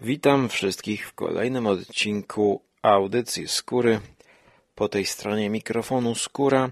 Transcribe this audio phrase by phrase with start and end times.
[0.00, 4.00] Witam wszystkich w kolejnym odcinku audycji Skóry.
[4.74, 6.70] Po tej stronie mikrofonu Skóra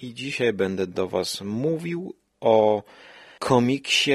[0.00, 2.82] i dzisiaj będę do Was mówił o
[3.38, 4.12] komiksie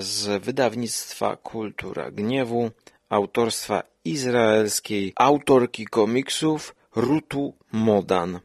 [0.00, 2.70] z wydawnictwa Kultura Gniewu,
[3.08, 8.40] autorstwa izraelskiej autorki komiksów Rutu Modan.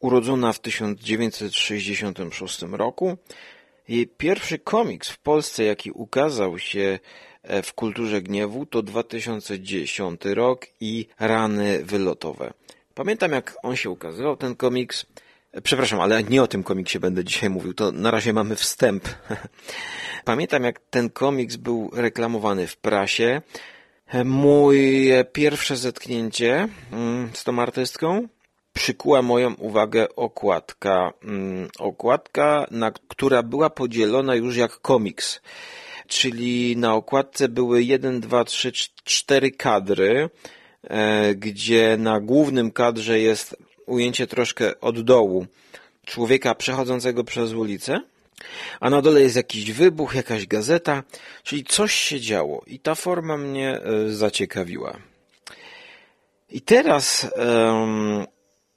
[0.00, 3.16] Urodzona w 1966 roku,
[3.88, 6.98] jej pierwszy komiks w Polsce, jaki ukazał się
[7.62, 12.52] w Kulturze Gniewu, to 2010 rok i Rany Wylotowe.
[12.94, 15.06] Pamiętam, jak on się ukazywał, ten komiks.
[15.62, 19.08] Przepraszam, ale nie o tym komiksie będę dzisiaj mówił, to na razie mamy wstęp.
[20.24, 23.42] Pamiętam, jak ten komiks był reklamowany w prasie.
[24.24, 26.68] Moje pierwsze zetknięcie
[27.32, 28.28] z tą artystką
[28.72, 31.12] przykuła moją uwagę okładka.
[31.78, 35.40] Okładka, na, która była podzielona już jak komiks.
[36.06, 38.72] Czyli na okładce były 1, 2, 3,
[39.04, 40.30] 4 kadry,
[41.34, 45.46] gdzie na głównym kadrze jest ujęcie troszkę od dołu
[46.06, 48.00] człowieka przechodzącego przez ulicę,
[48.80, 51.02] a na dole jest jakiś wybuch, jakaś gazeta,
[51.42, 54.96] czyli coś się działo i ta forma mnie zaciekawiła.
[56.50, 58.26] I teraz um,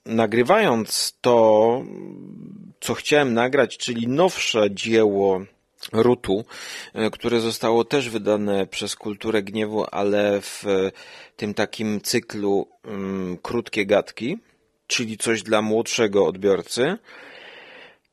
[0.05, 1.83] nagrywając to,
[2.79, 5.41] co chciałem nagrać, czyli nowsze dzieło
[5.91, 6.45] Rutu,
[7.11, 10.63] które zostało też wydane przez Kulturę Gniewu, ale w
[11.37, 14.37] tym takim cyklu um, krótkie gadki,
[14.87, 16.97] czyli coś dla młodszego odbiorcy,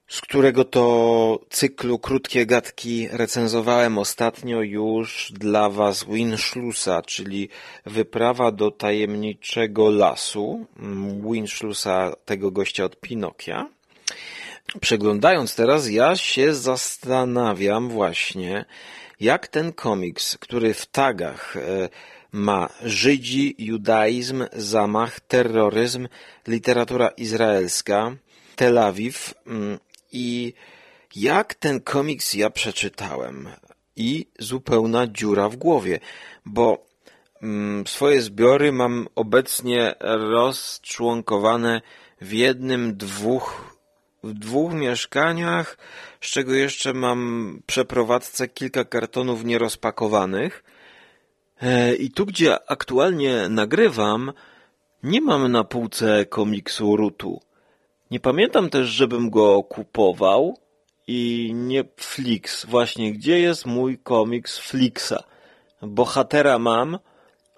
[0.08, 7.48] z którego to cyklu krótkie gadki recenzowałem ostatnio już dla Was Winschlussa, czyli
[7.86, 10.66] wyprawa do tajemniczego lasu
[11.30, 13.68] Winschlussa, tego gościa od Pinokia.
[14.80, 18.64] Przeglądając teraz, ja się zastanawiam właśnie,
[19.20, 21.56] jak ten komiks, który w tagach
[22.32, 26.08] ma Żydzi, judaizm, zamach, terroryzm,
[26.48, 28.16] literatura izraelska,
[28.56, 29.34] Tel Awiw
[30.12, 30.54] i
[31.16, 33.48] jak ten komiks ja przeczytałem.
[33.96, 36.00] I zupełna dziura w głowie,
[36.44, 36.86] bo
[37.86, 41.82] swoje zbiory mam obecnie rozczłonkowane
[42.20, 43.65] w jednym, dwóch
[44.24, 45.78] w dwóch mieszkaniach,
[46.20, 50.64] z czego jeszcze mam przeprowadzce kilka kartonów nierozpakowanych.
[51.98, 54.32] I tu, gdzie aktualnie nagrywam,
[55.02, 57.40] nie mam na półce komiksu Rutu.
[58.10, 60.58] Nie pamiętam też, żebym go kupował
[61.06, 62.66] i nie Flix.
[62.66, 65.24] Właśnie, gdzie jest mój komiks Flixa?
[65.82, 66.98] Bohatera mam,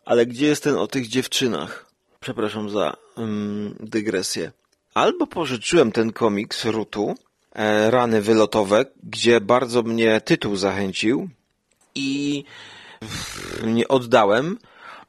[0.05, 1.93] ale gdzie jest ten o tych dziewczynach?
[2.21, 4.53] Przepraszam za um, dygresję.
[4.99, 7.15] Albo pożyczyłem ten komiks Rutu,
[7.55, 11.29] e, Rany Wylotowe, gdzie bardzo mnie tytuł zachęcił
[11.95, 12.45] i
[13.65, 14.59] nie oddałem,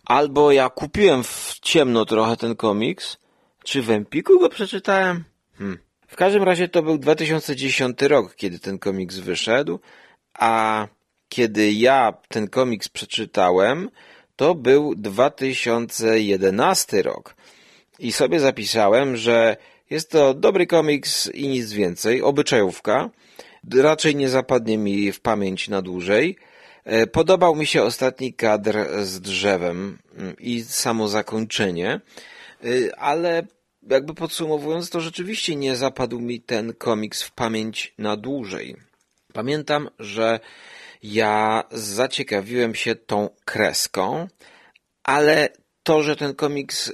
[0.05, 3.17] albo ja kupiłem w ciemno trochę ten komiks,
[3.63, 5.23] czy w Empiku go przeczytałem?
[5.57, 5.77] Hmm.
[6.07, 9.79] W każdym razie to był 2010 rok, kiedy ten komiks wyszedł,
[10.33, 10.87] a
[11.29, 13.89] kiedy ja ten komiks przeczytałem,
[14.35, 17.35] to był 2011 rok.
[17.99, 19.57] I sobie zapisałem, że
[19.89, 23.09] jest to dobry komiks i nic więcej, obyczajówka.
[23.75, 26.37] Raczej nie zapadnie mi w pamięć na dłużej.
[27.11, 29.97] Podobał mi się ostatni kadr z drzewem
[30.39, 32.01] i samo zakończenie,
[32.97, 33.47] ale
[33.89, 38.75] jakby podsumowując, to rzeczywiście nie zapadł mi ten komiks w pamięć na dłużej.
[39.33, 40.39] Pamiętam, że
[41.03, 44.27] ja zaciekawiłem się tą kreską,
[45.03, 45.49] ale
[45.89, 46.93] to, że ten komiks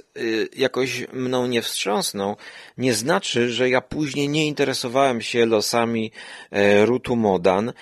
[0.56, 2.36] jakoś mną nie wstrząsnął,
[2.78, 6.12] nie znaczy, że ja później nie interesowałem się losami
[6.84, 7.72] Rutu Modan,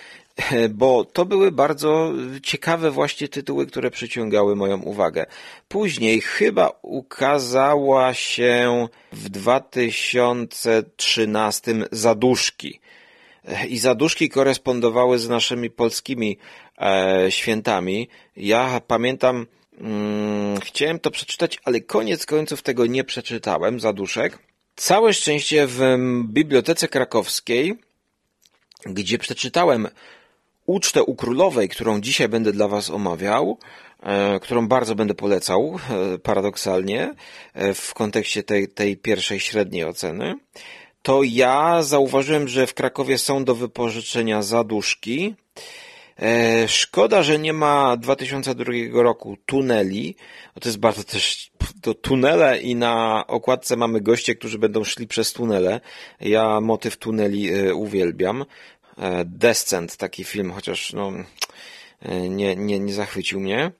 [0.70, 5.26] bo to były bardzo ciekawe właśnie tytuły, które przyciągały moją uwagę.
[5.68, 12.80] Później chyba ukazała się w 2013 Zaduszki.
[13.68, 16.38] I Zaduszki korespondowały z naszymi polskimi
[16.78, 18.08] e, świętami.
[18.36, 19.46] Ja pamiętam,
[19.78, 24.38] mm, chciałem to przeczytać, ale koniec końców tego nie przeczytałem, Zaduszek.
[24.76, 25.80] Całe szczęście w
[26.24, 27.78] Bibliotece Krakowskiej,
[28.86, 29.88] gdzie przeczytałem
[30.66, 33.58] Ucztę u Królowej, którą dzisiaj będę dla Was omawiał,
[34.42, 35.78] którą bardzo będę polecał,
[36.22, 37.14] paradoksalnie,
[37.74, 40.34] w kontekście tej, tej pierwszej średniej oceny,
[41.02, 45.34] to ja zauważyłem, że w Krakowie są do wypożyczenia zaduszki.
[46.66, 50.16] Szkoda, że nie ma 2002 roku tuneli.
[50.60, 51.50] To jest bardzo też
[51.82, 55.80] to tunele i na okładce mamy goście, którzy będą szli przez tunele.
[56.20, 58.44] Ja motyw tuneli uwielbiam.
[59.24, 61.12] Descent, taki film, chociaż no,
[62.28, 63.70] nie, nie, nie zachwycił mnie.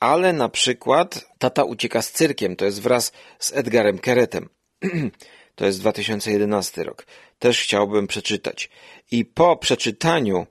[0.00, 4.48] ale na przykład Tata ucieka z cyrkiem, to jest wraz z Edgarem Keretem.
[5.56, 7.06] to jest 2011 rok.
[7.38, 8.70] Też chciałbym przeczytać.
[9.10, 10.46] I po przeczytaniu e,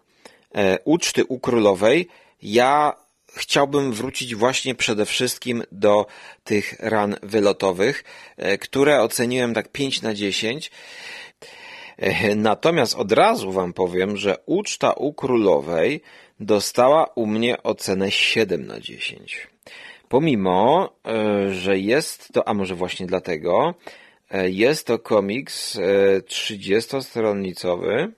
[0.84, 2.08] Uczty u Królowej
[2.42, 2.94] ja
[3.36, 6.06] chciałbym wrócić właśnie przede wszystkim do
[6.44, 8.04] tych ran wylotowych,
[8.38, 10.72] e, które oceniłem tak 5 na 10.
[11.98, 16.02] E, natomiast od razu wam powiem, że uczta u królowej
[16.40, 19.48] dostała u mnie ocenę 7 na 10.
[20.10, 23.74] Pomimo, e, że jest to, a może właśnie dlatego,
[24.46, 25.78] jest to komiks
[26.26, 28.12] 30-stronnicowy,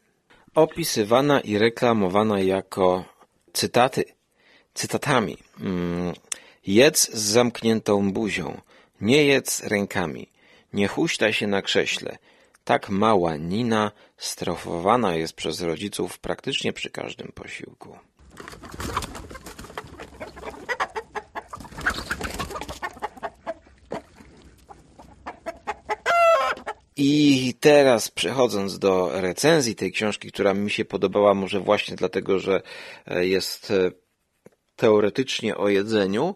[0.55, 3.05] opisywana i reklamowana jako
[3.53, 4.03] cytaty
[4.73, 5.37] cytatami.
[5.59, 6.13] Mm,
[6.67, 8.61] jedz z zamkniętą buzią,
[9.01, 10.27] nie jedz rękami,
[10.73, 12.17] nie huśtaj się na krześle.
[12.63, 17.97] Tak mała Nina strofowana jest przez rodziców praktycznie przy każdym posiłku.
[26.97, 32.61] I teraz przechodząc do recenzji tej książki, która mi się podobała, może właśnie dlatego, że
[33.05, 33.91] e, jest e,
[34.75, 36.35] teoretycznie o jedzeniu,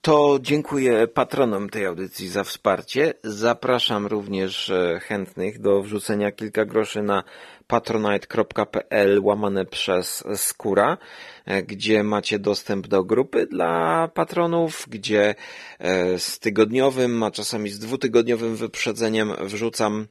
[0.00, 3.14] to dziękuję patronom tej audycji za wsparcie.
[3.24, 7.24] Zapraszam również e, chętnych do wrzucenia kilka groszy na
[7.66, 10.98] patronite.pl łamane przez skóra,
[11.44, 15.34] e, gdzie macie dostęp do grupy dla patronów, gdzie
[15.78, 20.06] e, z tygodniowym, a czasami z dwutygodniowym wyprzedzeniem wrzucam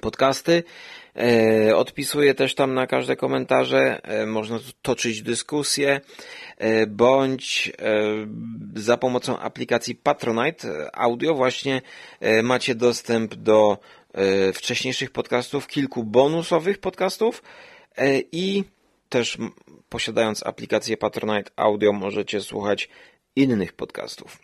[0.00, 0.62] podcasty.
[1.16, 6.00] E, odpisuję też tam na każde komentarze, e, można toczyć dyskusje,
[6.58, 7.72] e, bądź
[8.74, 11.82] za pomocą aplikacji Patronite Audio właśnie
[12.42, 13.78] macie dostęp do
[14.54, 17.42] wcześniejszych podcastów, kilku bonusowych podcastów.
[18.32, 18.64] I
[19.08, 19.38] też
[19.88, 22.88] posiadając aplikację Patronite Audio możecie słuchać
[23.36, 24.43] innych podcastów.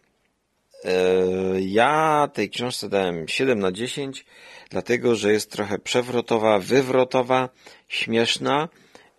[1.60, 4.24] Ja tej książce dałem 7 na 10
[4.70, 7.48] dlatego że jest trochę przewrotowa, wywrotowa,
[7.88, 8.68] śmieszna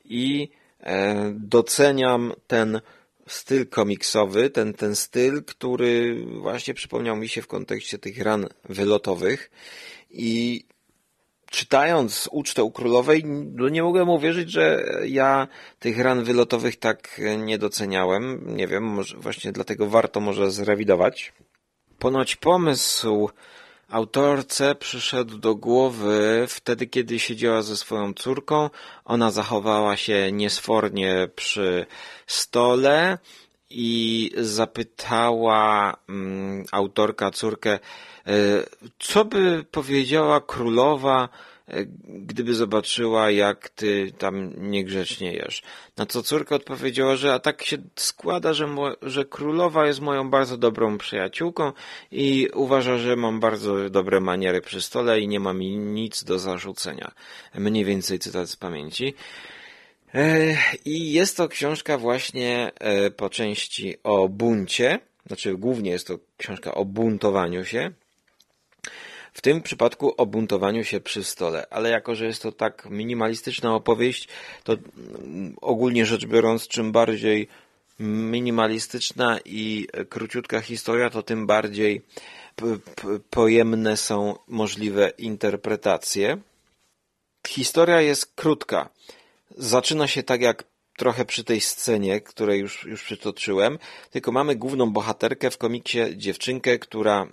[0.05, 0.49] i
[0.79, 2.81] e, doceniam ten
[3.27, 9.51] styl komiksowy, ten, ten styl, który właśnie przypomniał mi się w kontekście tych ran wylotowych
[10.09, 10.65] i
[11.51, 15.47] czytając Ucztę u Królowej, no nie mogłem uwierzyć, że ja
[15.79, 18.55] tych ran wylotowych tak nie doceniałem.
[18.55, 21.33] Nie wiem, może właśnie dlatego warto może zrewidować.
[22.01, 23.29] Ponoć pomysł
[23.89, 28.69] Autorce przyszedł do głowy wtedy, kiedy siedziała ze swoją córką.
[29.05, 31.85] Ona zachowała się niesfornie przy
[32.27, 33.17] stole
[33.69, 37.79] i zapytała mm, autorka córkę, e,
[38.99, 41.29] co by powiedziała królowa,
[42.05, 45.63] gdyby zobaczyła, jak ty tam niegrzecznie jesz.
[45.97, 48.69] Na co córka odpowiedziała, że a tak się składa, że,
[49.01, 51.71] że królowa jest moją bardzo dobrą przyjaciółką
[52.11, 56.39] i uważa, że mam bardzo dobre maniery przy stole i nie ma mi nic do
[56.39, 57.11] zarzucenia.
[57.55, 59.13] Mniej więcej cytat z pamięci.
[60.13, 66.19] E, I jest to książka właśnie e, po części o buncie, znaczy głównie jest to
[66.37, 67.91] książka o buntowaniu się,
[69.33, 73.75] w tym przypadku o buntowaniu się przy stole, ale jako, że jest to tak minimalistyczna
[73.75, 74.27] opowieść,
[74.63, 77.47] to mm, ogólnie rzecz biorąc, czym bardziej
[77.99, 82.01] minimalistyczna i króciutka historia, to tym bardziej
[83.29, 86.37] pojemne są możliwe interpretacje.
[87.47, 88.89] Historia jest krótka.
[89.57, 90.63] Zaczyna się tak jak
[90.97, 93.79] trochę przy tej scenie, której już, już przytoczyłem,
[94.11, 97.27] tylko mamy główną bohaterkę w komiksie dziewczynkę, która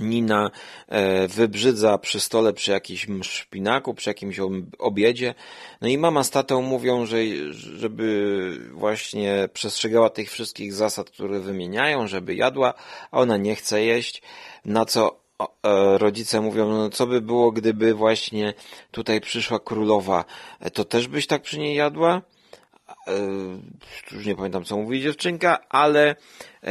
[0.00, 0.50] Nina
[0.88, 4.40] e, wybrzydza przy stole przy jakimś szpinaku, przy jakimś
[4.78, 5.34] obiedzie.
[5.80, 7.16] No i mama z tatą mówią, że
[7.50, 12.74] żeby właśnie przestrzegała tych wszystkich zasad, które wymieniają, żeby jadła,
[13.10, 14.22] a ona nie chce jeść.
[14.64, 15.20] Na co
[15.62, 18.54] e, rodzice mówią, no co by było, gdyby właśnie
[18.90, 20.24] tutaj przyszła królowa,
[20.60, 22.22] e, to też byś tak przy niej jadła?
[24.12, 26.16] Już nie pamiętam co mówi dziewczynka, ale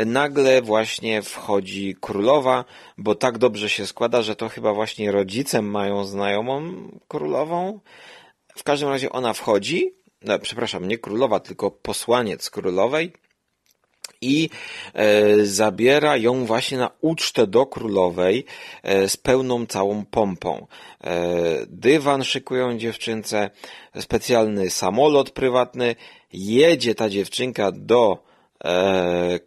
[0.06, 2.66] nagle właśnie wchodzi królowa,
[2.98, 6.74] bo tak dobrze się składa, że to chyba właśnie rodzicem mają znajomą
[7.08, 7.80] królową.
[8.56, 13.14] W każdym razie ona wchodzi, no, przepraszam, nie królowa, tylko posłaniec królowej
[14.26, 14.50] i
[14.94, 18.46] e, zabiera ją właśnie na ucztę do królowej
[18.84, 20.68] e, z pełną całą pompą.
[21.04, 21.18] E,
[21.68, 23.50] dywan szykują dziewczynce,
[24.00, 25.96] specjalny samolot prywatny,
[26.34, 28.24] jedzie ta dziewczynka do
[28.64, 29.40] e,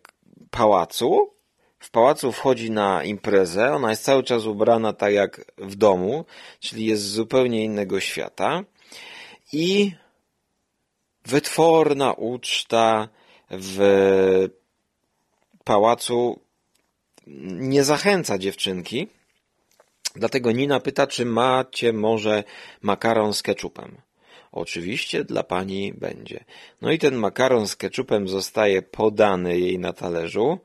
[0.51, 1.39] pałacu,
[1.79, 6.25] w pałacu wchodzi na imprezę, ona jest cały czas ubrana tak jak w domu,
[6.61, 8.65] czyli jest z zupełnie innego świata.
[9.53, 9.93] I
[11.27, 13.09] wytworna uczta
[13.51, 14.49] w
[15.69, 16.41] pałacu
[17.73, 19.09] nie zachęca dziewczynki.
[20.17, 22.45] Dlatego Nina pyta, czy macie może
[22.83, 23.97] makaron z keczupem.
[24.53, 26.45] Oczywiście dla pani będzie.
[26.83, 30.59] No i ten makaron z keczupem zostaje podany jej na talerzu.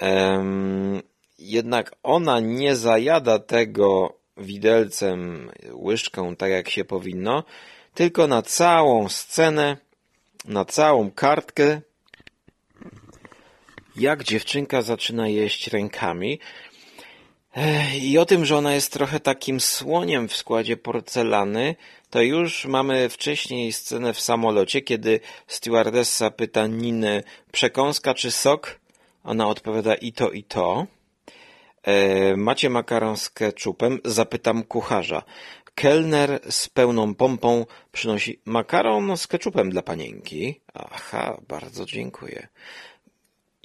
[0.00, 1.02] Um,
[1.38, 7.44] jednak ona nie zajada tego widelcem, łyżką, tak jak się powinno,
[7.94, 9.76] tylko na całą scenę,
[10.44, 11.80] na całą kartkę,
[13.96, 16.40] jak dziewczynka zaczyna jeść rękami.
[18.00, 21.74] I o tym, że ona jest trochę takim słoniem w składzie porcelany,
[22.10, 28.80] to już mamy wcześniej scenę w samolocie, kiedy stewardessa pyta Ninę przekąska czy sok?
[29.24, 30.86] Ona odpowiada i to, i to.
[31.82, 33.98] E, macie makaron z ketchupem?
[34.04, 35.22] Zapytam kucharza.
[35.74, 40.60] Kelner z pełną pompą przynosi makaron z ketchupem dla panienki.
[40.74, 42.48] Aha, bardzo dziękuję.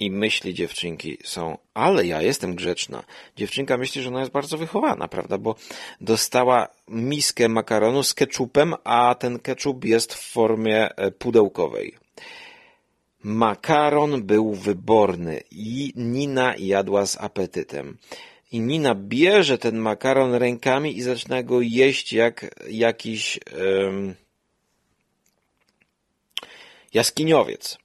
[0.00, 3.04] I myśli dziewczynki są, ale ja jestem grzeczna.
[3.36, 5.38] Dziewczynka myśli, że ona jest bardzo wychowana, prawda?
[5.38, 5.54] Bo
[6.00, 11.94] dostała miskę makaronu z ketchupem, a ten ketchup jest w formie e, pudełkowej.
[13.22, 17.96] Makaron był wyborny i Nina jadła z apetytem.
[18.52, 23.38] I Nina bierze ten makaron rękami i zaczyna go jeść jak jakiś
[26.94, 27.78] jaskiniowiec.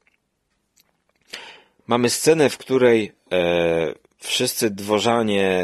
[1.91, 5.63] Mamy scenę, w której e, wszyscy dworzanie,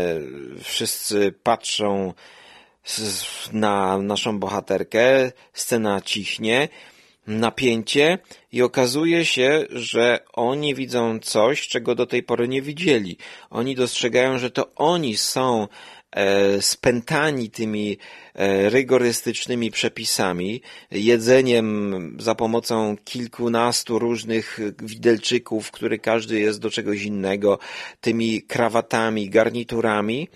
[0.64, 2.14] wszyscy patrzą
[3.54, 6.70] na naszą bohaterkę, scena cichnie,
[7.28, 8.18] napięcie
[8.52, 13.18] i okazuje się, że oni widzą coś, czego do tej pory nie widzieli.
[13.50, 15.68] Oni dostrzegają, że to oni są
[16.12, 17.98] E, spętani tymi
[18.36, 27.60] e, rygorystycznymi przepisami, jedzeniem za pomocą kilkunastu różnych widelczyków, który każdy jest do czegoś innego,
[28.02, 30.28] tymi krawatami, garniturami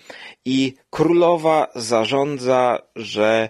[0.44, 3.48] i królowa zarządza, że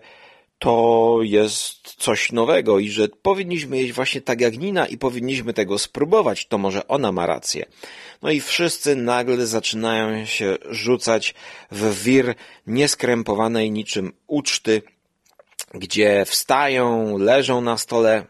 [0.62, 5.78] to jest coś nowego i że powinniśmy jeść właśnie tak jak Nina i powinniśmy tego
[5.78, 7.66] spróbować, to może ona ma rację.
[8.22, 11.34] No i wszyscy nagle zaczynają się rzucać
[11.70, 12.34] w wir
[12.66, 14.82] nieskrępowanej niczym uczty,
[15.74, 18.26] gdzie wstają, leżą na stole,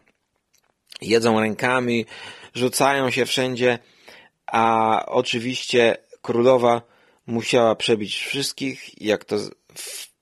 [1.03, 2.07] jedzą rękami,
[2.55, 3.79] rzucają się wszędzie,
[4.47, 6.83] a oczywiście królowa
[7.27, 9.37] musiała przebić wszystkich, jak to
[9.75, 10.13] w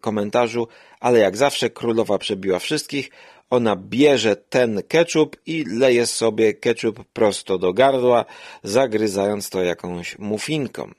[0.00, 0.68] komentarzu,
[1.06, 3.10] ale jak zawsze królowa przebiła wszystkich,
[3.50, 8.24] ona bierze ten ketchup i leje sobie ketchup prosto do gardła,
[8.62, 10.90] zagryzając to jakąś mufinką.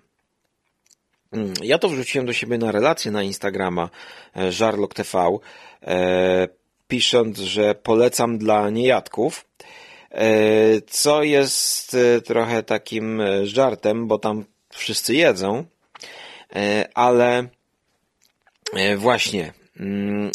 [1.31, 3.89] Mm, ja to wrzuciłem do siebie na relację na Instagrama
[4.35, 5.37] e, Żarlok TV,
[5.83, 6.47] e,
[6.87, 9.45] pisząc, że polecam dla niejadków,
[10.11, 10.27] e,
[10.81, 15.65] co jest trochę takim żartem, bo tam wszyscy jedzą,
[16.93, 17.47] ale
[18.97, 19.53] właśnie,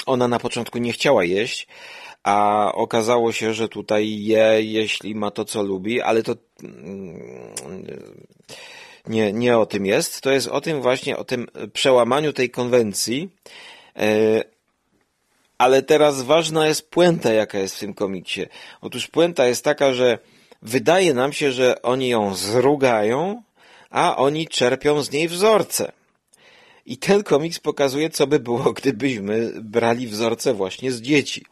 [0.07, 1.67] ona na początku nie chciała jeść,
[2.23, 7.87] a okazało się, że tutaj je, jeśli ma to, co lubi, ale to mm,
[9.07, 10.21] nie, nie o tym jest.
[10.21, 13.31] To jest o tym właśnie, o tym przełamaniu tej konwencji.
[13.97, 14.45] E,
[15.59, 18.47] ale teraz ważna jest puenta, jaka jest w tym komiksie.
[18.81, 20.19] Otóż puenta jest taka, że
[20.63, 23.43] wydaje nam się, że oni ją zrugają,
[23.91, 25.93] a oni czerpią z niej wzorce.
[26.87, 31.45] I ten komiks pokazuje, co by było, gdybyśmy brali wzorce właśnie z dzieci.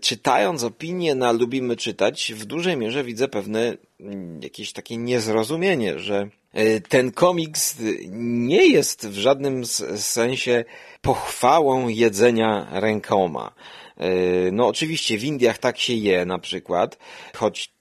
[0.00, 6.28] Czytając opinie na Lubimy Czytać, w dużej mierze widzę pewne mm, jakieś takie niezrozumienie, że
[6.52, 7.76] e, ten komiks
[8.10, 9.64] nie jest w żadnym
[9.96, 10.64] sensie
[11.00, 13.54] pochwałą jedzenia rękoma.
[13.96, 14.10] E,
[14.52, 16.98] no oczywiście w Indiach tak się je na przykład,
[17.34, 17.75] choć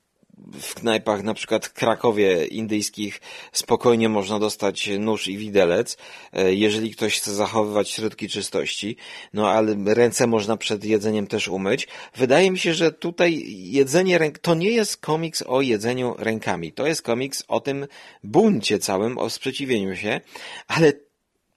[0.62, 5.98] w knajpach na przykład w Krakowie indyjskich spokojnie można dostać nóż i widelec,
[6.34, 8.98] e, jeżeli ktoś chce zachowywać środki czystości,
[9.34, 11.88] no ale ręce można przed jedzeniem też umyć.
[12.16, 16.88] Wydaje mi się, że tutaj jedzenie ręk, to nie jest komiks o jedzeniu rękami, to
[16.88, 17.88] jest komiks o tym
[18.24, 20.22] buncie całym, o sprzeciwieniu się,
[20.68, 20.94] ale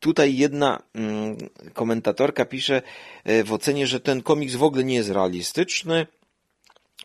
[0.01, 1.37] Tutaj jedna mm,
[1.75, 2.83] komentatorka pisze
[3.25, 6.07] e, w ocenie, że ten komiks w ogóle nie jest realistyczny,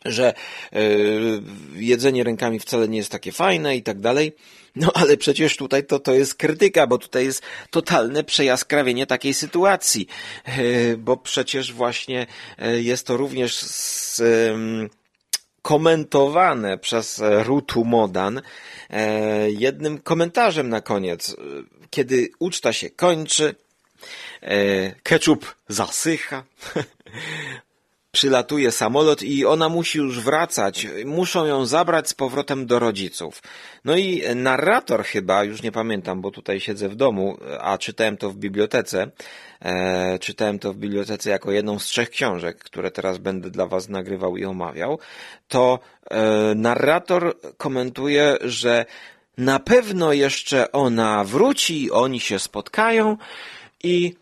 [0.04, 0.34] że
[0.72, 0.80] e,
[1.74, 4.32] jedzenie rękami wcale nie jest takie fajne i tak dalej.
[4.76, 10.06] No ale przecież tutaj to, to jest krytyka, bo tutaj jest totalne przejaskrawienie takiej sytuacji,
[10.44, 12.26] e, bo przecież właśnie
[12.58, 14.22] e, jest to również z,
[15.62, 18.42] komentowane przez Rutu Modan
[19.46, 21.36] jednym komentarzem na koniec.
[21.90, 23.54] Kiedy uczta się kończy,
[25.02, 26.44] ketchup zasycha,
[28.14, 30.86] przylatuje samolot i ona musi już wracać.
[31.04, 33.42] Muszą ją zabrać z powrotem do rodziców.
[33.84, 38.30] No i narrator chyba, już nie pamiętam, bo tutaj siedzę w domu, a czytałem to
[38.30, 39.10] w bibliotece.
[39.62, 43.88] E, czytałem to w bibliotece jako jedną z trzech książek, które teraz będę dla Was
[43.88, 44.98] nagrywał i omawiał.
[45.48, 45.78] To
[46.10, 48.84] e, narrator komentuje, że
[49.38, 53.16] na pewno jeszcze ona wróci, oni się spotkają
[53.82, 54.14] i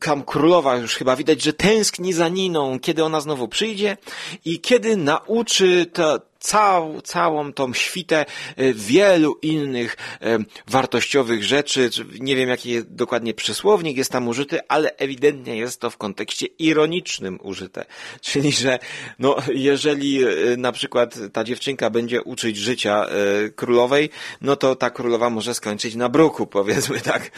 [0.00, 3.96] tam królowa już chyba widać, że tęskni za Niną, kiedy ona znowu przyjdzie
[4.44, 8.26] i kiedy nauczy to, cał, całą tą świtę
[8.56, 11.90] e, wielu innych e, wartościowych rzeczy.
[12.20, 17.38] Nie wiem, jaki dokładnie przysłownik jest tam użyty, ale ewidentnie jest to w kontekście ironicznym
[17.42, 17.84] użyte.
[18.20, 18.78] Czyli, że
[19.18, 20.20] no, jeżeli
[20.56, 23.06] na przykład ta dziewczynka będzie uczyć życia
[23.56, 27.30] królowej, no to ta królowa może skończyć na bruku, powiedzmy tak.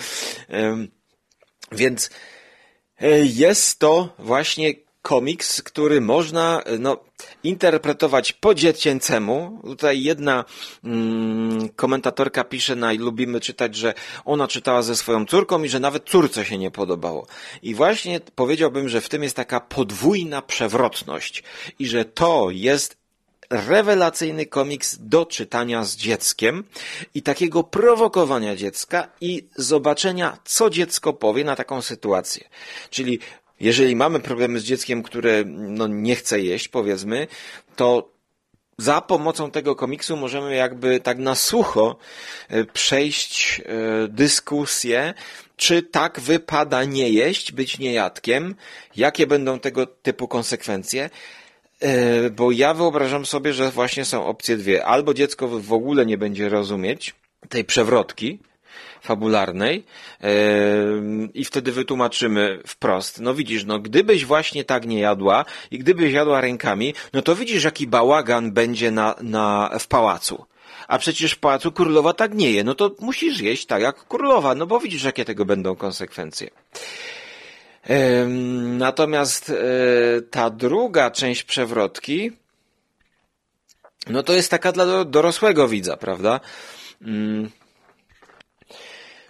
[1.72, 2.10] Więc
[3.00, 4.74] e, jest to właśnie
[5.06, 7.04] komiks, który można no,
[7.44, 9.60] interpretować po dziecięcemu.
[9.64, 10.44] Tutaj jedna
[10.84, 13.94] mm, komentatorka pisze na lubimy czytać, że
[14.24, 17.26] ona czytała ze swoją córką i że nawet córce się nie podobało.
[17.62, 21.42] I właśnie powiedziałbym, że w tym jest taka podwójna przewrotność
[21.78, 23.05] i że to jest
[23.50, 26.64] rewelacyjny komiks do czytania z dzieckiem
[27.14, 32.48] i takiego prowokowania dziecka i zobaczenia, co dziecko powie na taką sytuację.
[32.90, 33.18] Czyli
[33.60, 37.26] jeżeli mamy problemy z dzieckiem, które no, nie chce jeść, powiedzmy,
[37.76, 38.16] to
[38.78, 41.96] za pomocą tego komiksu możemy jakby tak na sucho
[42.48, 45.14] e, przejść e, dyskusję,
[45.56, 48.54] czy tak wypada nie jeść, być niejadkiem,
[48.96, 51.10] jakie będą tego typu konsekwencje,
[52.32, 54.86] bo ja wyobrażam sobie, że właśnie są opcje dwie.
[54.86, 57.14] Albo dziecko w ogóle nie będzie rozumieć
[57.48, 58.38] tej przewrotki
[59.02, 59.84] fabularnej
[60.20, 60.28] yy,
[61.34, 63.20] i wtedy wytłumaczymy wprost.
[63.20, 67.64] No widzisz, no gdybyś właśnie tak nie jadła i gdybyś jadła rękami, no to widzisz
[67.64, 70.44] jaki bałagan będzie na, na, w pałacu.
[70.88, 74.54] A przecież w pałacu królowa tak nie je, no to musisz jeść tak jak królowa,
[74.54, 76.50] no bo widzisz jakie tego będą konsekwencje.
[78.78, 79.54] Natomiast e,
[80.30, 82.32] ta druga część przewrotki,
[84.06, 86.40] no to jest taka dla dorosłego widza, prawda?
[87.02, 87.50] Mm.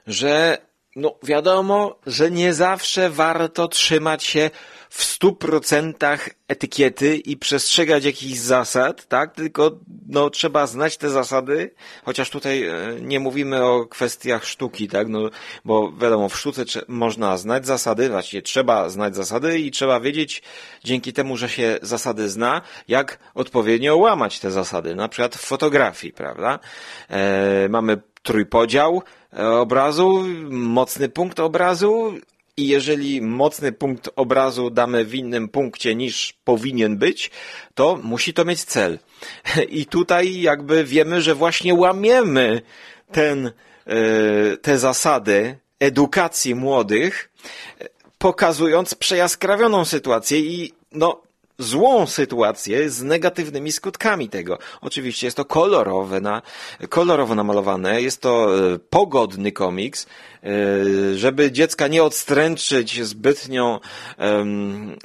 [0.07, 0.59] Że
[0.97, 4.51] no wiadomo, że nie zawsze warto trzymać się
[4.97, 9.35] w stu procentach etykiety i przestrzegać jakichś zasad, tak?
[9.35, 9.71] Tylko
[10.09, 11.71] no, trzeba znać te zasady,
[12.05, 15.09] chociaż tutaj e, nie mówimy o kwestiach sztuki, tak?
[15.09, 15.31] No,
[15.65, 20.43] bo wiadomo, w sztuce można znać zasady, właściwie trzeba znać zasady i trzeba wiedzieć
[20.85, 24.95] dzięki temu, że się zasady zna, jak odpowiednio łamać te zasady.
[24.95, 26.59] Na przykład w fotografii, prawda?
[27.09, 29.03] E, mamy trójpodział
[29.61, 32.15] obrazu, mocny punkt obrazu,
[32.57, 37.31] i jeżeli mocny punkt obrazu damy w innym punkcie niż powinien być,
[37.75, 38.99] to musi to mieć cel.
[39.69, 42.63] I tutaj jakby wiemy, że właśnie łamiemy
[43.13, 43.53] ten, e,
[44.57, 47.31] te zasady edukacji młodych,
[48.19, 51.26] pokazując przejaskrawioną sytuację i no,
[51.59, 54.59] złą sytuację z negatywnymi skutkami tego.
[54.81, 56.43] Oczywiście jest to kolorowe, na,
[56.89, 60.49] kolorowo namalowane, jest to e, pogodny komiks, e,
[61.15, 63.81] żeby dziecka nie odstręczyć zbytnią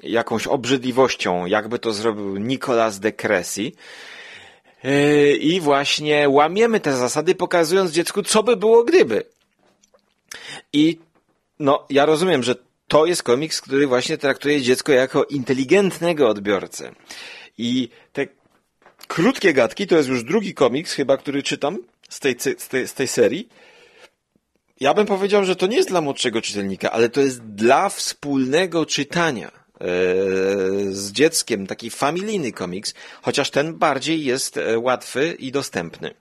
[0.04, 3.72] jakąś obrzydliwością, jakby to zrobił Nicolas de Cressy.
[4.84, 9.24] E, I właśnie łamiemy te zasady, pokazując dziecku, co by było gdyby.
[10.74, 11.00] I
[11.60, 12.56] no, ja rozumiem, że
[12.92, 16.92] to jest komiks, który właśnie traktuje dziecko jako inteligentnego odbiorcę.
[17.58, 18.28] I te
[19.08, 21.78] krótkie gadki to jest już drugi komiks chyba, który czytam
[22.10, 23.50] z tej, z tej, z tej serii.
[24.80, 28.86] Ja bym powiedział, że to nie jest dla młodszego czytelnika, ale to jest dla wspólnego
[28.86, 29.52] czytania e,
[30.92, 36.14] z dzieckiem, taki familijny komiks, chociaż ten bardziej jest e, łatwy i dostępny.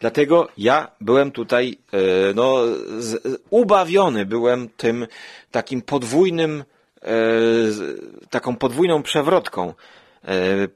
[0.00, 1.98] Dlatego ja byłem tutaj, e,
[2.34, 2.58] no,
[3.50, 5.06] ubawiony byłem tym
[5.50, 6.64] takim podwójnym,
[7.02, 7.12] e,
[8.30, 9.74] taką podwójną przewrotką,
[10.24, 10.68] e,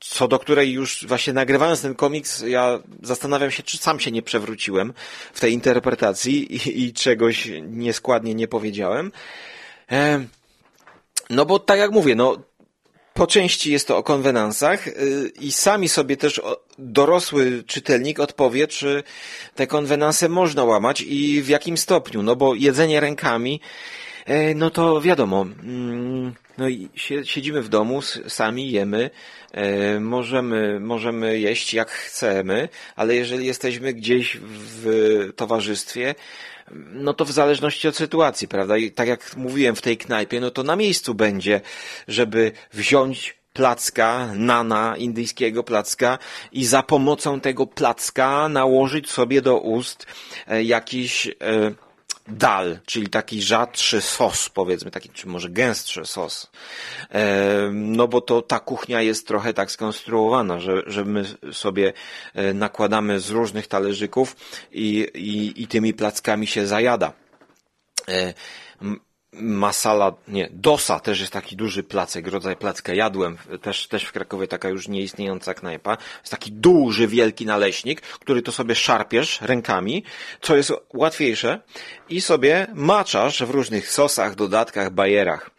[0.00, 4.22] co do której już właśnie nagrywając ten komiks, ja zastanawiam się, czy sam się nie
[4.22, 4.92] przewróciłem
[5.32, 9.12] w tej interpretacji i, i czegoś nieskładnie nie powiedziałem.
[11.30, 12.36] No bo tak jak mówię, no
[13.20, 16.40] po części jest to o konwenansach y, i sami sobie też
[16.78, 19.02] dorosły czytelnik odpowie, czy
[19.54, 22.22] te konwenanse można łamać i w jakim stopniu.
[22.22, 23.60] No bo jedzenie rękami,
[24.26, 26.88] e, no to wiadomo, mm, No i
[27.24, 29.10] siedzimy w domu, sami jemy,
[29.52, 36.14] e, możemy, możemy jeść jak chcemy, ale jeżeli jesteśmy gdzieś w towarzystwie,
[36.92, 38.76] no to w zależności od sytuacji, prawda?
[38.76, 41.60] I tak jak mówiłem w tej knajpie, no to na miejscu będzie,
[42.08, 46.18] żeby wziąć placka, nana indyjskiego placka
[46.52, 50.06] i za pomocą tego placka nałożyć sobie do ust
[50.48, 51.32] e, jakiś e,
[52.30, 56.50] dal, czyli taki rzadszy sos, powiedzmy, taki, czy może gęstszy sos.
[57.10, 61.92] E, no bo to ta kuchnia jest trochę tak skonstruowana, że, że my sobie
[62.54, 64.36] nakładamy z różnych talerzyków
[64.72, 67.12] i, i, i tymi plackami się zajada
[69.32, 74.46] masala, nie, dosa też jest taki duży placek, rodzaj placka jadłem, też, też w Krakowie
[74.48, 75.96] taka już nieistniejąca knajpa.
[76.20, 80.04] Jest taki duży, wielki naleśnik, który to sobie szarpiesz rękami,
[80.40, 81.60] co jest łatwiejsze
[82.08, 85.50] i sobie maczasz w różnych sosach, dodatkach, bajerach.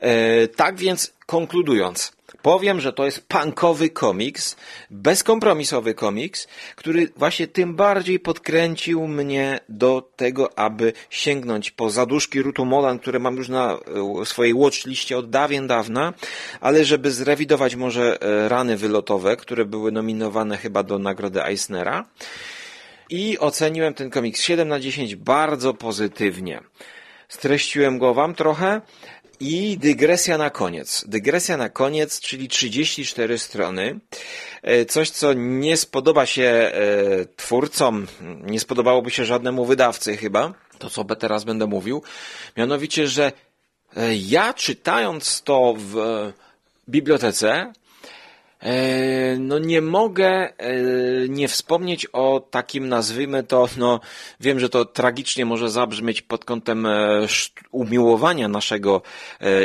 [0.00, 4.56] E, tak więc konkludując, Powiem, że to jest punkowy komiks,
[4.90, 12.64] bezkompromisowy komiks, który właśnie tym bardziej podkręcił mnie do tego, aby sięgnąć po zaduszki Rutu
[12.64, 13.78] Molan, które mam już na
[14.20, 16.14] e, swojej watchliście od dawien dawna,
[16.60, 22.04] ale żeby zrewidować może e, rany wylotowe, które były nominowane chyba do nagrody Eisnera.
[23.10, 26.60] I oceniłem ten komiks 7 na 10 bardzo pozytywnie.
[27.28, 28.80] Streściłem go wam trochę.
[29.40, 31.04] I dygresja na koniec.
[31.08, 34.00] Dygresja na koniec, czyli 34 strony.
[34.62, 36.70] E, coś, co nie spodoba się e,
[37.36, 38.06] twórcom,
[38.42, 42.02] nie spodobałoby się żadnemu wydawcy chyba, to co teraz będę mówił.
[42.56, 43.32] Mianowicie, że
[43.96, 45.96] e, ja czytając to w
[46.88, 47.72] bibliotece,
[49.38, 50.72] no nie mogę e,
[51.28, 54.00] nie wspomnieć o takim, nazwijmy to, no
[54.40, 57.26] wiem, że to tragicznie może zabrzmieć pod kątem e,
[57.70, 59.02] umiłowania naszego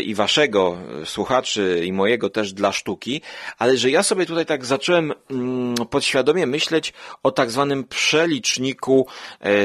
[0.05, 3.21] i waszego słuchaczy i mojego też dla sztuki,
[3.57, 9.07] ale że ja sobie tutaj tak zacząłem mm, podświadomie myśleć o tak zwanym przeliczniku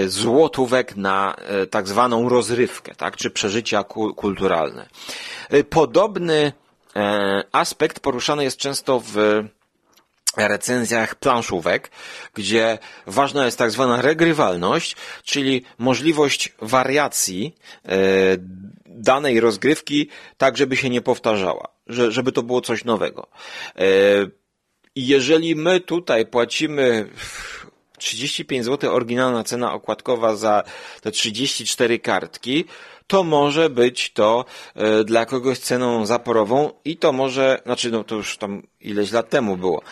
[0.06, 1.36] złotówek na
[1.70, 3.84] tak zwaną rozrywkę, tak, czy przeżycia
[4.16, 4.88] kulturalne.
[5.70, 6.52] Podobny E,
[7.52, 9.44] aspekt poruszany jest często w
[10.36, 11.90] recenzjach planszówek,
[12.34, 17.96] gdzie ważna jest tak zwana regrywalność, czyli możliwość wariacji e,
[18.86, 23.26] danej rozgrywki tak, żeby się nie powtarzała, żeby to było coś nowego.
[23.76, 23.84] E,
[24.96, 27.08] jeżeli my tutaj płacimy
[27.98, 30.62] 35 zł oryginalna cena okładkowa za
[31.00, 32.64] te 34 kartki,
[33.08, 34.44] to może być to
[34.74, 39.28] e, dla kogoś ceną zaporową i to może, znaczy no to już tam ileś lat
[39.28, 39.82] temu było,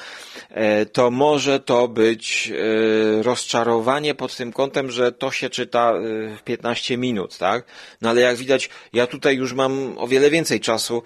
[0.92, 5.92] to może to być e, rozczarowanie pod tym kątem, że to się czyta
[6.36, 7.64] w 15 minut, tak?
[8.00, 11.02] No ale jak widać, ja tutaj już mam o wiele więcej czasu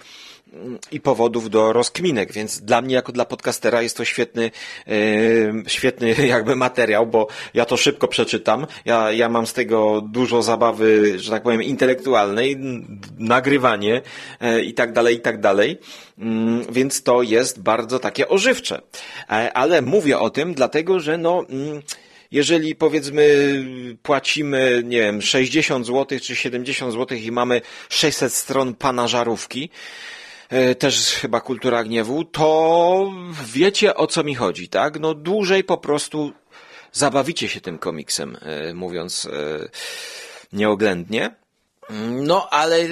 [0.93, 4.51] i powodów do rozkminek, więc dla mnie jako dla podcastera jest to świetny,
[5.67, 11.19] świetny jakby materiał, bo ja to szybko przeczytam, ja, ja mam z tego dużo zabawy,
[11.19, 12.57] że tak powiem, intelektualnej,
[13.19, 14.03] nagrywanie
[14.41, 15.81] e, i tak dalej, i tak dalej, mm,
[16.71, 18.83] więc to jest bardzo takie ożywcze.
[19.31, 21.83] E, ale mówię o tym dlatego, że no, mm,
[22.31, 23.25] jeżeli powiedzmy
[24.03, 29.71] płacimy, nie wiem, 60 zł czy 70 zł i mamy 600 stron pana żarówki,
[30.51, 33.13] E, też chyba kultura gniewu, to
[33.45, 35.01] wiecie o co mi chodzi, tak?
[35.01, 36.33] No dłużej po prostu
[36.93, 39.29] zabawicie się tym komiksem, e, mówiąc
[40.53, 41.40] nieoględnie.
[42.11, 42.89] No, ale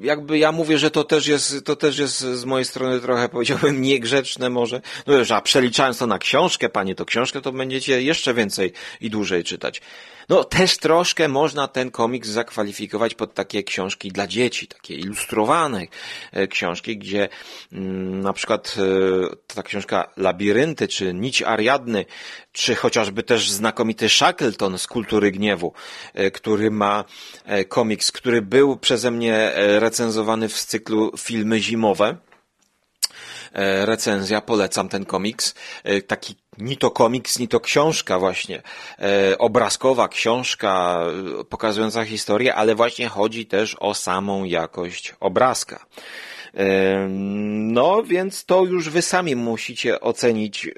[0.00, 3.82] jakby ja mówię, że to też jest, to też jest z mojej strony trochę powiedziałbym
[3.82, 4.80] niegrzeczne może.
[5.06, 9.10] No już, a przeliczając to na książkę, panie, to książkę to będziecie jeszcze więcej i
[9.10, 9.80] dłużej czytać.
[10.28, 15.86] No też troszkę można ten komiks zakwalifikować pod takie książki dla dzieci, takie ilustrowane
[16.32, 17.28] e, książki, gdzie
[17.72, 22.04] mm, na przykład e, ta książka Labirynty, czy Nić Ariadny,
[22.52, 25.72] czy chociażby też znakomity Shackleton z Kultury Gniewu,
[26.14, 27.04] e, który ma
[27.68, 32.16] komiks, który był przeze mnie recenzowany w cyklu Filmy Zimowe
[33.84, 35.54] recenzja, polecam ten komiks.
[36.06, 38.62] Taki ni to komiks, ni to książka właśnie,
[38.98, 41.00] e, obrazkowa książka
[41.40, 45.86] e, pokazująca historię, ale właśnie chodzi też o samą jakość obrazka.
[46.56, 50.70] E, no, więc to już wy sami musicie ocenić e,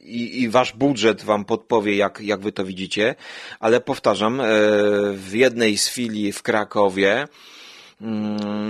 [0.00, 3.14] i, i wasz budżet wam podpowie, jak, jak wy to widzicie,
[3.60, 4.44] ale powtarzam, e,
[5.12, 7.28] w jednej z filii w Krakowie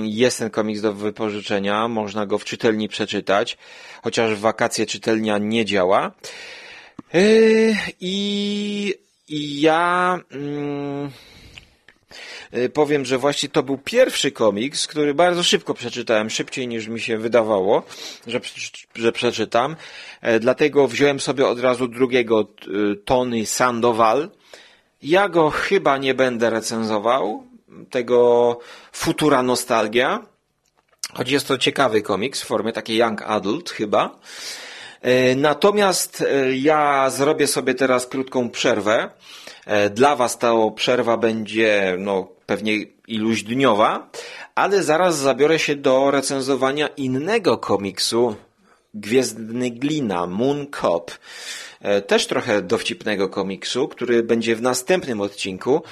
[0.02, 3.58] jest ten komiks do wypożyczenia, można go w czytelni przeczytać,
[4.02, 6.12] chociaż w wakacje czytelnia nie działa.
[7.14, 8.94] Yy, I,
[9.28, 11.10] i ja mm,
[12.54, 17.00] y, powiem, że właśnie to był pierwszy komiks, który bardzo szybko przeczytałem, szybciej niż mi
[17.00, 17.82] się wydawało,
[18.26, 18.40] że,
[18.94, 19.76] że przeczytam.
[20.20, 24.30] E, dlatego wziąłem sobie od razu drugiego y, Tony Sandoval.
[25.02, 27.44] Ja go chyba nie będę recenzował,
[27.90, 28.58] tego
[28.92, 30.26] Futura Nostalgia,
[31.14, 34.18] choć jest to ciekawy komiks w formie takiej young adult chyba.
[35.04, 39.10] E, natomiast e, ja zrobię sobie teraz krótką przerwę.
[39.66, 42.76] E, dla Was ta przerwa będzie no, pewnie
[43.08, 44.10] iluś dniowa,
[44.54, 48.36] ale zaraz zabiorę się do recenzowania innego komiksu
[48.94, 51.10] Gwiezdny Glina, Moon Cop.
[52.06, 55.82] Też trochę dowcipnego komiksu, który będzie w następnym odcinku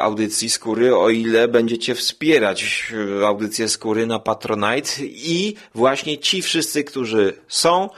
[0.00, 2.92] audycji Skóry, o ile będziecie wspierać
[3.26, 7.88] audycję Skóry na Patronite i właśnie ci wszyscy, którzy są E,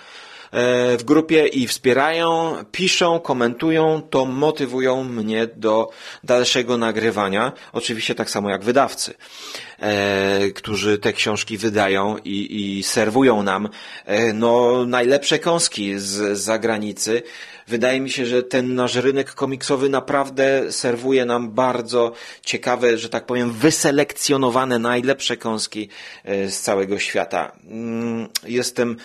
[0.52, 5.90] w grupie i wspierają, piszą, komentują, to motywują mnie do
[6.24, 7.52] dalszego nagrywania.
[7.72, 9.14] Oczywiście tak samo jak wydawcy,
[9.78, 13.68] e, którzy te książki wydają i, i serwują nam
[14.04, 17.22] e, no, najlepsze kąski z zagranicy.
[17.66, 23.26] Wydaje mi się, że ten nasz rynek komiksowy naprawdę serwuje nam bardzo ciekawe, że tak
[23.26, 25.88] powiem, wyselekcjonowane najlepsze kąski
[26.24, 27.52] z całego świata.
[27.70, 28.96] Mm, jestem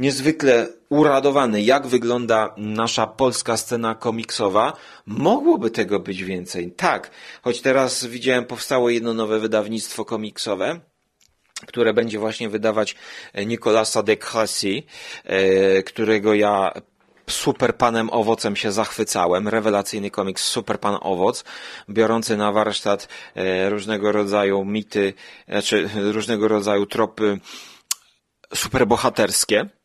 [0.00, 4.72] niezwykle uradowany, jak wygląda nasza polska scena komiksowa.
[5.06, 6.72] Mogłoby tego być więcej.
[6.72, 7.10] Tak,
[7.42, 10.80] choć teraz widziałem, powstało jedno nowe wydawnictwo komiksowe,
[11.66, 12.96] które będzie właśnie wydawać
[13.46, 14.82] Nicolasa de Cressy,
[15.24, 16.72] e, którego ja
[17.30, 19.48] Super Panem Owocem się zachwycałem.
[19.48, 21.44] Rewelacyjny komiks Super Pan Owoc,
[21.88, 25.14] biorący na warsztat e, różnego rodzaju mity,
[25.48, 27.40] znaczy różnego rodzaju tropy
[28.54, 29.79] superbohaterskie.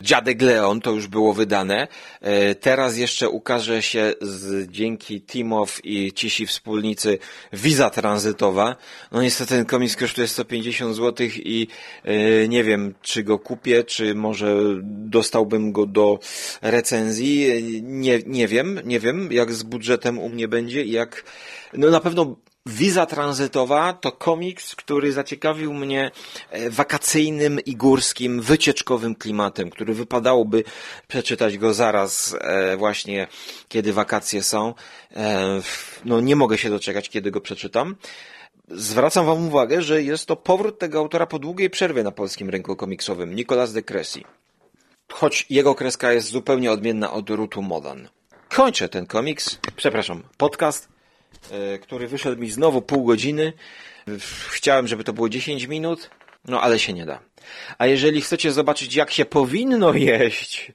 [0.00, 1.88] Dziadek Leon to już było wydane.
[2.20, 7.18] E, teraz jeszcze ukaże się z, dzięki Timow i cisi wspólnicy
[7.52, 8.76] wiza tranzytowa.
[9.12, 11.66] No niestety ten komiks kosztuje 150 zł i
[12.04, 16.18] e, nie wiem, czy go kupię, czy może dostałbym go do
[16.62, 17.62] recenzji.
[17.82, 21.24] Nie, nie wiem, nie wiem, jak z budżetem u mnie będzie i jak,
[21.72, 26.10] no na pewno Wiza tranzytowa to komiks, który zaciekawił mnie
[26.50, 30.64] e, wakacyjnym i górskim, wycieczkowym klimatem, który wypadałoby
[31.08, 33.26] przeczytać go zaraz e, właśnie,
[33.68, 34.74] kiedy wakacje są.
[35.16, 35.60] E,
[36.04, 37.96] no nie mogę się doczekać, kiedy go przeczytam.
[38.68, 42.76] Zwracam Wam uwagę, że jest to powrót tego autora po długiej przerwie na polskim rynku
[42.76, 44.20] komiksowym, Nicolas de Cressy.
[45.12, 48.08] Choć jego kreska jest zupełnie odmienna od Rutu Modan.
[48.48, 50.99] Kończę ten komiks, przepraszam, podcast
[51.82, 53.52] który wyszedł mi znowu pół godziny.
[54.48, 56.10] Chciałem, żeby to było 10 minut,
[56.44, 57.20] no ale się nie da.
[57.78, 60.72] A jeżeli chcecie zobaczyć, jak się powinno jeść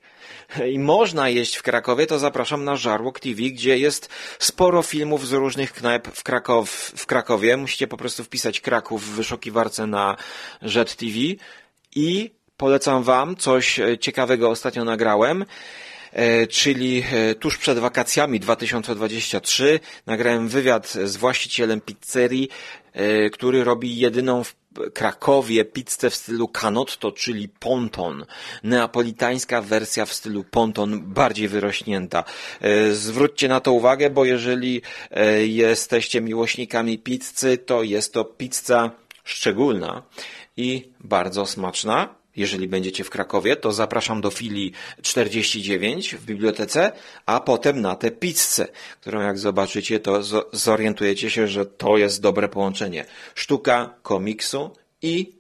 [0.72, 5.34] i można jeść w Krakowie, to zapraszam na Żarłok TV, gdzie jest sporo filmów z
[5.34, 7.58] różnych knajp w, Krakow, w Krakowie.
[7.58, 10.16] Musicie po prostu wpisać Kraków w wyszukiwarce na
[10.62, 11.14] Jet TV
[11.96, 15.46] i polecam Wam coś ciekawego ostatnio nagrałem.
[16.16, 22.50] E, czyli e, tuż przed wakacjami 2023 nagrałem wywiad z właścicielem pizzerii,
[22.94, 24.56] e, który robi jedyną w
[24.94, 28.26] Krakowie pizzę w stylu canotto, czyli ponton.
[28.64, 32.24] Neapolitańska wersja w stylu ponton, bardziej wyrośnięta.
[32.92, 34.82] Zwróćcie na to uwagę, bo jeżeli
[35.48, 38.92] jesteście miłośnikami pizzy, to jest to pizza
[39.24, 40.04] szczególna
[40.58, 42.25] i bardzo smaczna.
[42.36, 44.72] Jeżeli będziecie w Krakowie, to zapraszam do filii
[45.02, 46.92] 49 w bibliotece,
[47.26, 48.68] a potem na tę pizzę,
[49.02, 53.06] którą jak zobaczycie, to zorientujecie się, że to jest dobre połączenie.
[53.36, 54.72] Sztuka komiksu
[55.02, 55.32] i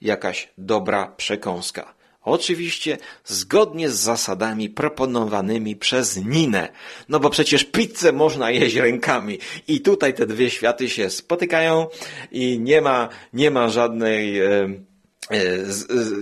[0.00, 1.98] jakaś dobra przekąska.
[2.22, 6.68] Oczywiście zgodnie z zasadami proponowanymi przez Ninę.
[7.08, 9.38] No bo przecież pizzę można jeść rękami.
[9.68, 11.86] I tutaj te dwie światy się spotykają
[12.32, 14.34] i nie ma, nie ma żadnej...
[14.34, 14.87] Yy,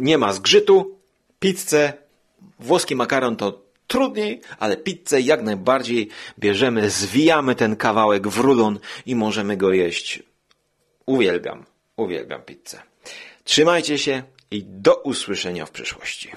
[0.01, 0.99] nie ma zgrzytu,
[1.39, 1.93] pizzę,
[2.59, 9.15] włoski makaron to trudniej, ale pizzę jak najbardziej bierzemy, zwijamy ten kawałek w rulon i
[9.15, 10.23] możemy go jeść.
[11.07, 11.65] Uwielbiam,
[11.97, 12.83] uwielbiam pizzę.
[13.45, 16.31] Trzymajcie się i do usłyszenia w przyszłości.